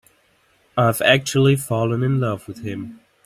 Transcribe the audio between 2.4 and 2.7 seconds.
with